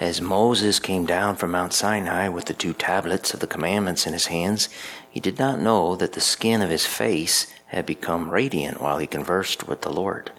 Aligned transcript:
As 0.00 0.20
Moses 0.20 0.78
came 0.78 1.06
down 1.06 1.34
from 1.34 1.50
Mount 1.50 1.72
Sinai 1.72 2.28
with 2.28 2.44
the 2.44 2.54
two 2.54 2.72
tablets 2.72 3.34
of 3.34 3.40
the 3.40 3.48
commandments 3.48 4.06
in 4.06 4.12
his 4.12 4.26
hands, 4.26 4.68
he 5.10 5.18
did 5.18 5.40
not 5.40 5.58
know 5.58 5.96
that 5.96 6.12
the 6.12 6.20
skin 6.20 6.62
of 6.62 6.70
his 6.70 6.86
face 6.86 7.52
had 7.66 7.84
become 7.84 8.30
radiant 8.30 8.80
while 8.80 8.98
he 8.98 9.08
conversed 9.08 9.66
with 9.66 9.82
the 9.82 9.92
Lord. 9.92 10.30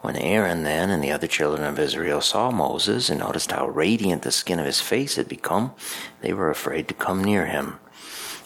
When 0.00 0.16
Aaron 0.16 0.64
then 0.64 0.90
and 0.90 1.02
the 1.02 1.12
other 1.12 1.28
children 1.28 1.64
of 1.64 1.78
Israel 1.78 2.20
saw 2.20 2.50
Moses 2.50 3.08
and 3.08 3.20
noticed 3.20 3.52
how 3.52 3.68
radiant 3.68 4.22
the 4.22 4.32
skin 4.32 4.58
of 4.58 4.66
his 4.66 4.80
face 4.80 5.14
had 5.14 5.28
become, 5.28 5.74
they 6.20 6.32
were 6.32 6.50
afraid 6.50 6.88
to 6.88 6.94
come 6.94 7.22
near 7.22 7.46
him. 7.46 7.78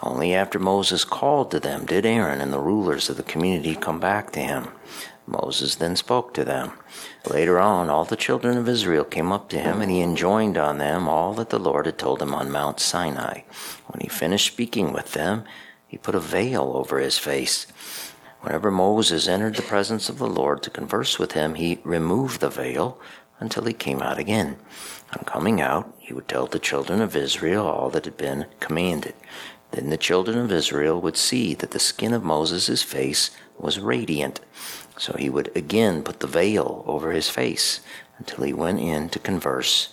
Only 0.02 0.34
after 0.34 0.58
Moses 0.58 1.02
called 1.02 1.50
to 1.52 1.60
them 1.60 1.86
did 1.86 2.04
Aaron 2.04 2.42
and 2.42 2.52
the 2.52 2.60
rulers 2.60 3.08
of 3.08 3.16
the 3.16 3.22
community 3.22 3.74
come 3.74 4.00
back 4.00 4.32
to 4.32 4.40
him. 4.40 4.68
Moses 5.28 5.74
then 5.74 5.94
spoke 5.94 6.32
to 6.34 6.44
them. 6.44 6.72
Later 7.28 7.58
on, 7.58 7.90
all 7.90 8.06
the 8.06 8.16
children 8.16 8.56
of 8.56 8.68
Israel 8.68 9.04
came 9.04 9.30
up 9.30 9.50
to 9.50 9.58
him, 9.58 9.82
and 9.82 9.90
he 9.90 10.00
enjoined 10.00 10.56
on 10.56 10.78
them 10.78 11.06
all 11.06 11.34
that 11.34 11.50
the 11.50 11.58
Lord 11.58 11.84
had 11.84 11.98
told 11.98 12.22
him 12.22 12.34
on 12.34 12.50
Mount 12.50 12.80
Sinai. 12.80 13.42
When 13.88 14.00
he 14.00 14.08
finished 14.08 14.46
speaking 14.46 14.92
with 14.92 15.12
them, 15.12 15.44
he 15.86 15.98
put 15.98 16.14
a 16.14 16.20
veil 16.20 16.72
over 16.74 16.98
his 16.98 17.18
face. 17.18 17.66
Whenever 18.40 18.70
Moses 18.70 19.28
entered 19.28 19.56
the 19.56 19.62
presence 19.62 20.08
of 20.08 20.18
the 20.18 20.26
Lord 20.26 20.62
to 20.62 20.70
converse 20.70 21.18
with 21.18 21.32
him, 21.32 21.56
he 21.56 21.80
removed 21.84 22.40
the 22.40 22.48
veil 22.48 22.98
until 23.38 23.64
he 23.64 23.74
came 23.74 24.00
out 24.00 24.18
again. 24.18 24.56
On 25.12 25.24
coming 25.24 25.60
out, 25.60 25.94
he 25.98 26.14
would 26.14 26.28
tell 26.28 26.46
the 26.46 26.58
children 26.58 27.02
of 27.02 27.14
Israel 27.14 27.66
all 27.66 27.90
that 27.90 28.06
had 28.06 28.16
been 28.16 28.46
commanded. 28.60 29.14
Then 29.72 29.90
the 29.90 29.98
children 29.98 30.38
of 30.38 30.50
Israel 30.50 31.00
would 31.00 31.16
see 31.18 31.54
that 31.54 31.72
the 31.72 31.78
skin 31.78 32.14
of 32.14 32.24
Moses' 32.24 32.82
face 32.82 33.30
was 33.60 33.78
radiant. 33.78 34.40
So 34.96 35.14
he 35.14 35.30
would 35.30 35.54
again 35.56 36.02
put 36.02 36.20
the 36.20 36.26
veil 36.26 36.84
over 36.86 37.12
his 37.12 37.28
face 37.28 37.80
until 38.18 38.44
he 38.44 38.52
went 38.52 38.80
in 38.80 39.08
to 39.10 39.18
converse 39.18 39.90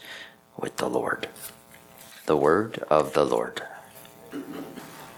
with 0.58 0.78
the 0.78 0.90
Lord. 0.90 1.28
The 2.26 2.38
word 2.38 2.84
of 2.90 3.14
the 3.14 3.26
Lord. 3.26 3.62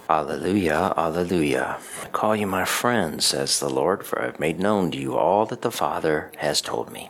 Alleluia, 0.10 0.94
Alleluia. 0.96 1.78
I 2.04 2.08
call 2.10 2.36
you 2.36 2.48
my 2.48 2.66
friends, 2.66 3.26
says 3.26 3.60
the 3.60 3.70
Lord, 3.70 4.06
for 4.06 4.22
I 4.22 4.26
have 4.26 4.40
made 4.40 4.60
known 4.60 4.92
to 4.92 4.98
you 4.98 5.18
all 5.18 5.46
that 5.48 5.62
the 5.62 5.72
Father 5.72 6.32
has 6.38 6.62
told 6.62 6.92
me. 6.92 7.10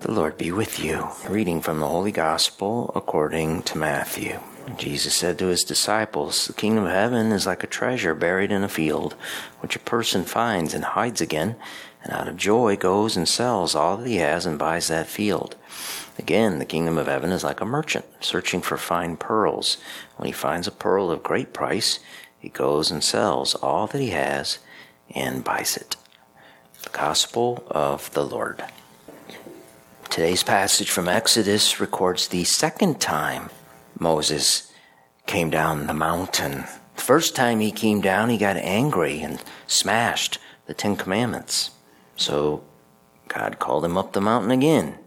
The 0.00 0.10
Lord 0.10 0.38
be 0.38 0.50
with 0.50 0.82
you. 0.82 1.08
Reading 1.28 1.60
from 1.60 1.80
the 1.80 1.88
Holy 1.88 2.12
Gospel 2.12 2.92
according 2.94 3.62
to 3.64 3.76
Matthew. 3.76 4.40
Jesus 4.76 5.16
said 5.16 5.38
to 5.38 5.46
his 5.46 5.64
disciples, 5.64 6.46
The 6.46 6.52
kingdom 6.52 6.84
of 6.84 6.90
heaven 6.90 7.32
is 7.32 7.46
like 7.46 7.64
a 7.64 7.68
treasure 7.68 8.14
buried 8.14 8.52
in 8.52 8.62
a 8.62 8.68
field, 8.68 9.14
which 9.60 9.76
a 9.76 9.80
person 9.80 10.24
finds 10.24 10.74
and 10.74 10.84
hides 10.84 11.20
again, 11.20 11.56
and 12.02 12.12
out 12.12 12.28
of 12.28 12.36
joy 12.36 12.76
goes 12.76 13.16
and 13.16 13.28
sells 13.28 13.74
all 13.74 13.96
that 13.96 14.06
he 14.06 14.16
has 14.16 14.46
and 14.46 14.58
buys 14.58 14.88
that 14.88 15.06
field. 15.06 15.56
Again, 16.18 16.58
the 16.58 16.64
kingdom 16.64 16.98
of 16.98 17.06
heaven 17.06 17.30
is 17.30 17.44
like 17.44 17.60
a 17.60 17.66
merchant 17.66 18.04
searching 18.20 18.60
for 18.60 18.76
fine 18.76 19.16
pearls. 19.16 19.78
When 20.16 20.26
he 20.26 20.32
finds 20.32 20.66
a 20.66 20.72
pearl 20.72 21.10
of 21.10 21.22
great 21.22 21.52
price, 21.52 21.98
he 22.38 22.48
goes 22.48 22.90
and 22.90 23.02
sells 23.02 23.54
all 23.54 23.86
that 23.86 24.00
he 24.00 24.10
has 24.10 24.58
and 25.14 25.44
buys 25.44 25.76
it. 25.76 25.96
The 26.82 26.90
Gospel 26.90 27.64
of 27.68 28.10
the 28.12 28.24
Lord. 28.24 28.64
Today's 30.08 30.42
passage 30.42 30.90
from 30.90 31.08
Exodus 31.08 31.80
records 31.80 32.28
the 32.28 32.44
second 32.44 33.00
time 33.00 33.50
Moses 34.00 34.72
came 35.26 35.50
down 35.50 35.86
the 35.86 35.94
mountain. 35.94 36.64
The 36.96 37.02
first 37.02 37.36
time 37.36 37.60
he 37.60 37.70
came 37.70 38.00
down, 38.00 38.30
he 38.30 38.38
got 38.38 38.56
angry 38.56 39.20
and 39.20 39.40
smashed 39.66 40.38
the 40.66 40.74
Ten 40.74 40.96
Commandments. 40.96 41.70
So 42.16 42.64
God 43.28 43.58
called 43.58 43.84
him 43.84 43.98
up 43.98 44.12
the 44.12 44.20
mountain 44.20 44.50
again. 44.50 44.98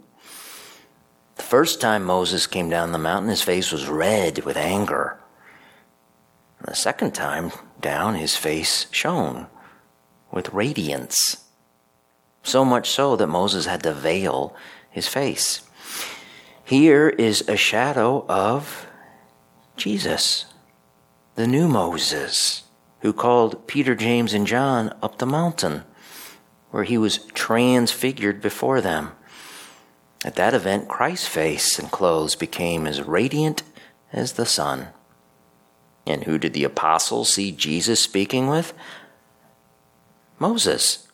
The 1.36 1.42
first 1.42 1.80
time 1.80 2.04
Moses 2.04 2.46
came 2.46 2.70
down 2.70 2.92
the 2.92 2.98
mountain, 2.98 3.30
his 3.30 3.42
face 3.42 3.72
was 3.72 3.88
red 3.88 4.44
with 4.44 4.56
anger. 4.56 5.18
And 6.60 6.68
the 6.68 6.76
second 6.76 7.12
time 7.12 7.50
down, 7.80 8.14
his 8.14 8.36
face 8.36 8.86
shone 8.92 9.48
with 10.30 10.54
radiance. 10.54 11.44
So 12.44 12.64
much 12.64 12.90
so 12.90 13.16
that 13.16 13.26
Moses 13.26 13.66
had 13.66 13.82
to 13.82 13.92
veil 13.92 14.54
his 14.88 15.08
face. 15.08 15.62
Here 16.64 17.10
is 17.10 17.46
a 17.46 17.56
shadow 17.56 18.24
of 18.26 18.83
Jesus, 19.76 20.46
the 21.34 21.46
new 21.46 21.66
Moses, 21.66 22.62
who 23.00 23.12
called 23.12 23.66
Peter, 23.66 23.94
James, 23.94 24.32
and 24.32 24.46
John 24.46 24.94
up 25.02 25.18
the 25.18 25.26
mountain, 25.26 25.82
where 26.70 26.84
he 26.84 26.96
was 26.96 27.18
transfigured 27.34 28.40
before 28.40 28.80
them. 28.80 29.12
At 30.24 30.36
that 30.36 30.54
event, 30.54 30.88
Christ's 30.88 31.28
face 31.28 31.78
and 31.78 31.90
clothes 31.90 32.34
became 32.34 32.86
as 32.86 33.02
radiant 33.02 33.62
as 34.12 34.32
the 34.32 34.46
sun. 34.46 34.88
And 36.06 36.24
who 36.24 36.38
did 36.38 36.54
the 36.54 36.64
apostles 36.64 37.34
see 37.34 37.50
Jesus 37.50 38.00
speaking 38.00 38.48
with? 38.48 38.72
Moses. 40.38 41.08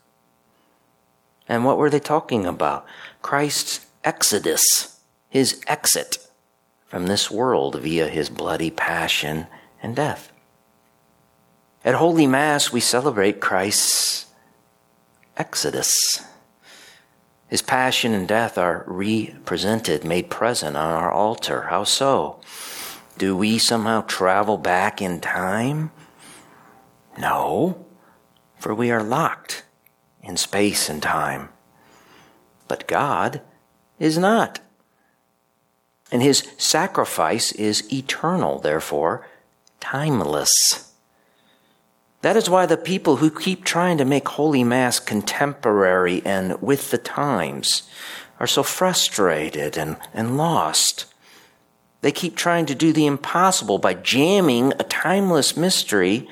And 1.48 1.65
what 1.65 1.78
were 1.78 1.91
they 1.91 2.00
talking 2.00 2.47
about? 2.47 2.87
Christ's 3.22 3.87
exodus, 4.04 5.00
his 5.28 5.60
exit 5.66 6.30
from 6.91 7.06
this 7.06 7.31
world 7.31 7.81
via 7.81 8.09
his 8.09 8.28
bloody 8.28 8.71
passion 8.71 9.47
and 9.81 9.95
death. 9.95 10.33
At 11.84 11.95
Holy 11.95 12.27
Mass, 12.27 12.73
we 12.73 12.81
celebrate 12.81 13.41
Christ's 13.41 14.27
exodus. 15.37 16.27
His 17.47 17.62
passion 17.62 18.12
and 18.12 18.27
death 18.27 18.59
are 18.59 18.84
represented, 18.89 20.05
made 20.05 20.31
present 20.31 20.77
on 20.77 20.91
our 20.91 21.11
altar. 21.11 21.62
How 21.71 21.84
so? 21.84 22.41
Do 23.17 23.37
we 23.37 23.59
somehow 23.59 24.03
travel 24.03 24.59
back 24.59 25.01
in 25.01 25.21
time? 25.21 25.93
No, 27.17 27.87
for 28.59 28.75
we 28.75 28.91
are 28.91 29.03
locked 29.03 29.62
in 30.22 30.37
space 30.37 30.89
and 30.89 31.01
time. 31.01 31.51
But 32.67 32.89
God 32.89 33.43
is 33.99 34.19
not. 34.19 34.61
And 36.12 36.22
his 36.22 36.47
sacrifice 36.59 37.53
is 37.53 37.91
eternal, 37.93 38.59
therefore, 38.59 39.26
timeless. 39.78 40.50
That 42.22 42.37
is 42.37 42.50
why 42.50 42.66
the 42.66 42.76
people 42.76 43.16
who 43.16 43.31
keep 43.31 43.65
trying 43.65 43.97
to 43.98 44.04
make 44.04 44.28
Holy 44.28 44.65
Mass 44.65 45.00
contemporary 45.00 46.21
and 46.25 46.60
with 46.60 46.91
the 46.91 46.98
times 46.98 47.88
are 48.38 48.47
so 48.47 48.62
frustrated 48.62 49.78
and, 49.78 49.97
and 50.12 50.37
lost. 50.37 51.06
They 52.03 52.12
keep 52.12 52.37
trying 52.37 52.66
to 52.66 52.75
do 52.75 52.92
the 52.92 53.06
impossible 53.06 53.78
by 53.78 53.94
jamming 53.94 54.72
a 54.72 54.84
timeless 54.84 55.56
mystery 55.56 56.28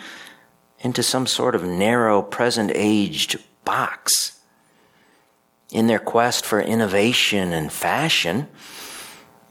into 0.81 1.03
some 1.03 1.27
sort 1.27 1.55
of 1.55 1.65
narrow, 1.65 2.23
present 2.23 2.71
aged 2.75 3.39
box. 3.65 4.41
In 5.71 5.87
their 5.87 5.99
quest 5.99 6.47
for 6.47 6.61
innovation 6.61 7.53
and 7.53 7.71
fashion, 7.71 8.49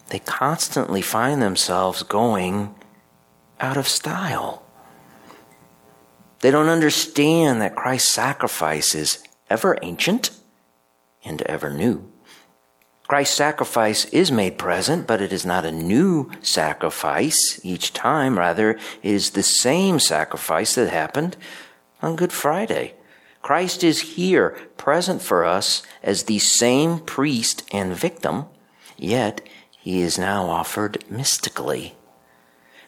they 0.10 0.20
constantly 0.20 1.02
find 1.02 1.42
themselves 1.42 2.04
going 2.04 2.76
out 3.60 3.78
of 3.78 3.88
style. 3.88 4.64
They 6.40 6.52
don't 6.52 6.70
understand 6.70 7.62
that 7.62 7.76
Christ's 7.76 8.14
sacrifice 8.14 8.94
is 8.94 9.24
ever 9.50 9.78
ancient 9.82 10.32
and 11.26 11.42
ever 11.44 11.70
new. 11.70 12.12
Christ's 13.08 13.36
sacrifice 13.36 14.06
is 14.06 14.32
made 14.32 14.58
present, 14.58 15.08
but 15.08 15.22
it 15.22 15.32
is 15.32 15.46
not 15.46 15.66
a 15.66 15.72
new 15.72 16.30
sacrifice 16.42 17.60
each 17.64 17.94
time. 17.94 18.38
Rather, 18.38 18.72
it 18.72 18.80
is 19.02 19.32
the 19.32 19.44
same 19.44 20.00
sacrifice 20.00 20.76
that 20.76 20.90
happened 20.90 21.38
on 22.02 22.18
Good 22.18 22.34
Friday. 22.34 22.94
Christ 23.42 23.82
is 23.82 24.02
here, 24.02 24.50
present 24.76 25.22
for 25.22 25.46
us 25.46 25.84
as 26.04 26.24
the 26.24 26.40
same 26.40 27.00
priest 27.00 27.64
and 27.72 27.94
victim, 27.96 28.46
yet 28.98 29.40
he 29.88 30.02
is 30.02 30.20
now 30.20 30.50
offered 30.50 31.02
mystically. 31.10 31.96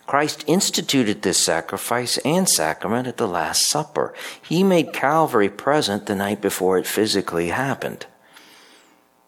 Christ 0.06 0.44
instituted 0.48 1.22
this 1.22 1.38
sacrifice 1.38 2.18
and 2.26 2.46
sacrament 2.50 3.08
at 3.08 3.16
the 3.16 3.26
Last 3.26 3.70
Supper. 3.70 4.14
He 4.42 4.66
made 4.66 4.92
Calvary 4.92 5.48
present 5.48 6.08
the 6.08 6.16
night 6.16 6.42
before 6.42 6.78
it 6.78 6.86
physically 6.86 7.48
happened. 7.48 8.06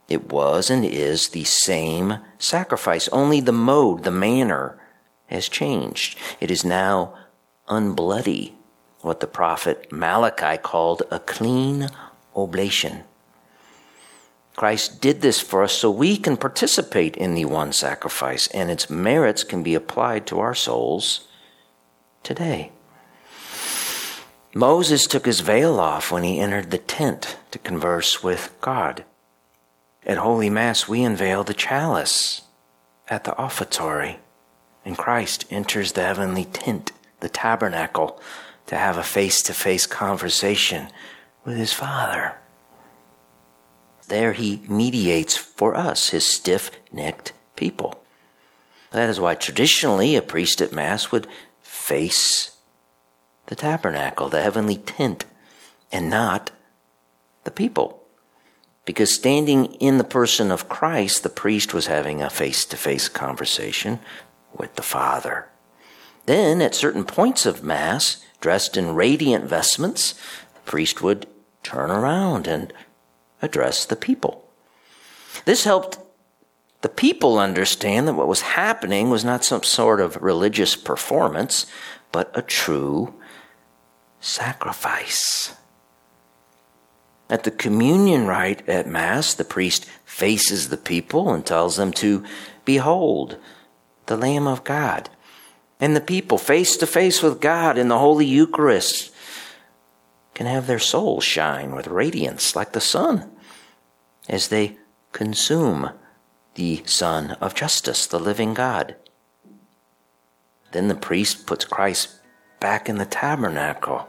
It 0.09 0.29
was 0.29 0.69
and 0.69 0.83
is 0.83 1.29
the 1.29 1.45
same 1.45 2.17
sacrifice, 2.37 3.07
only 3.13 3.39
the 3.39 3.53
mode, 3.53 4.03
the 4.03 4.11
manner 4.11 4.77
has 5.27 5.47
changed. 5.47 6.19
It 6.41 6.51
is 6.51 6.65
now 6.65 7.17
unbloody 7.69 8.51
what 8.99 9.21
the 9.21 9.27
prophet 9.27 9.89
Malachi 9.93 10.57
called 10.57 11.03
a 11.09 11.19
clean 11.19 11.87
oblation. 12.35 13.05
Christ 14.61 15.01
did 15.01 15.21
this 15.21 15.41
for 15.41 15.63
us 15.63 15.73
so 15.73 15.89
we 15.89 16.17
can 16.17 16.37
participate 16.37 17.17
in 17.17 17.33
the 17.33 17.45
one 17.45 17.73
sacrifice, 17.73 18.45
and 18.49 18.69
its 18.69 18.91
merits 18.91 19.43
can 19.43 19.63
be 19.63 19.73
applied 19.73 20.27
to 20.27 20.39
our 20.39 20.53
souls 20.53 21.27
today. 22.21 22.71
Moses 24.53 25.07
took 25.07 25.25
his 25.25 25.39
veil 25.39 25.79
off 25.79 26.11
when 26.11 26.21
he 26.21 26.39
entered 26.39 26.69
the 26.69 26.77
tent 26.77 27.37
to 27.49 27.57
converse 27.57 28.21
with 28.21 28.55
God. 28.61 29.03
At 30.05 30.19
Holy 30.19 30.51
Mass, 30.51 30.87
we 30.87 31.01
unveil 31.01 31.43
the 31.43 31.55
chalice 31.55 32.43
at 33.09 33.23
the 33.23 33.35
offertory, 33.37 34.19
and 34.85 34.95
Christ 34.95 35.43
enters 35.49 35.93
the 35.93 36.03
heavenly 36.03 36.45
tent, 36.45 36.91
the 37.19 37.29
tabernacle, 37.29 38.21
to 38.67 38.75
have 38.75 38.99
a 38.99 39.03
face 39.03 39.41
to 39.41 39.55
face 39.55 39.87
conversation 39.87 40.89
with 41.45 41.57
his 41.57 41.73
Father. 41.73 42.35
There 44.11 44.33
he 44.33 44.61
mediates 44.67 45.37
for 45.37 45.73
us, 45.73 46.09
his 46.09 46.25
stiff 46.25 46.69
necked 46.91 47.31
people. 47.55 48.03
That 48.91 49.09
is 49.09 49.21
why 49.21 49.35
traditionally 49.35 50.17
a 50.17 50.21
priest 50.21 50.59
at 50.59 50.73
Mass 50.73 51.13
would 51.13 51.27
face 51.61 52.57
the 53.45 53.55
tabernacle, 53.55 54.27
the 54.27 54.41
heavenly 54.41 54.75
tent, 54.75 55.23
and 55.93 56.09
not 56.09 56.51
the 57.45 57.51
people. 57.51 58.03
Because 58.83 59.15
standing 59.15 59.75
in 59.75 59.97
the 59.97 60.03
person 60.03 60.51
of 60.51 60.67
Christ, 60.67 61.23
the 61.23 61.29
priest 61.29 61.73
was 61.73 61.87
having 61.87 62.21
a 62.21 62.29
face 62.29 62.65
to 62.65 62.75
face 62.75 63.07
conversation 63.07 64.01
with 64.53 64.75
the 64.75 64.83
Father. 64.83 65.47
Then, 66.25 66.61
at 66.61 66.75
certain 66.75 67.05
points 67.05 67.45
of 67.45 67.63
Mass, 67.63 68.21
dressed 68.41 68.75
in 68.75 68.93
radiant 68.93 69.45
vestments, 69.45 70.15
the 70.53 70.69
priest 70.69 71.01
would 71.01 71.27
turn 71.63 71.89
around 71.89 72.45
and 72.45 72.73
address 73.41 73.85
the 73.85 73.95
people. 73.95 74.47
This 75.45 75.63
helped 75.63 75.97
the 76.81 76.89
people 76.89 77.37
understand 77.37 78.07
that 78.07 78.15
what 78.15 78.27
was 78.27 78.41
happening 78.41 79.09
was 79.09 79.23
not 79.23 79.45
some 79.45 79.63
sort 79.63 80.01
of 80.01 80.21
religious 80.21 80.75
performance, 80.75 81.67
but 82.11 82.31
a 82.33 82.41
true 82.41 83.13
sacrifice. 84.19 85.55
At 87.29 87.43
the 87.43 87.51
communion 87.51 88.27
rite 88.27 88.67
at 88.67 88.87
Mass, 88.87 89.33
the 89.33 89.45
priest 89.45 89.85
faces 90.03 90.69
the 90.69 90.77
people 90.77 91.31
and 91.33 91.45
tells 91.45 91.77
them 91.77 91.93
to 91.93 92.25
behold 92.65 93.37
the 94.07 94.17
Lamb 94.17 94.47
of 94.47 94.63
God. 94.63 95.09
And 95.79 95.95
the 95.95 96.01
people, 96.01 96.37
face 96.37 96.75
to 96.77 96.87
face 96.87 97.23
with 97.23 97.39
God 97.39 97.77
in 97.77 97.87
the 97.87 97.99
Holy 97.99 98.25
Eucharist, 98.25 99.13
can 100.33 100.45
have 100.45 100.67
their 100.67 100.79
souls 100.79 101.23
shine 101.23 101.73
with 101.73 101.87
radiance 101.87 102.55
like 102.55 102.73
the 102.73 102.81
sun 102.81 103.30
as 104.31 104.47
they 104.47 104.77
consume 105.11 105.91
the 106.55 106.81
Son 106.85 107.31
of 107.41 107.53
Justice, 107.53 108.07
the 108.07 108.19
living 108.19 108.53
God. 108.53 108.95
Then 110.71 110.87
the 110.87 110.95
priest 110.95 111.45
puts 111.45 111.65
Christ 111.65 112.15
back 112.59 112.87
in 112.87 112.97
the 112.97 113.05
tabernacle 113.05 114.07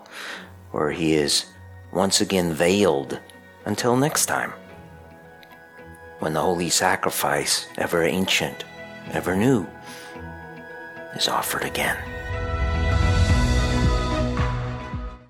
where 0.70 0.92
he 0.92 1.14
is 1.14 1.46
once 1.92 2.20
again 2.20 2.54
veiled 2.54 3.18
until 3.66 3.96
next 3.96 4.26
time 4.26 4.52
when 6.20 6.34
the 6.34 6.40
holy 6.40 6.70
sacrifice, 6.70 7.66
ever 7.76 8.04
ancient, 8.04 8.64
ever 9.10 9.34
new, 9.34 9.66
is 11.16 11.26
offered 11.26 11.64
again. 11.64 12.11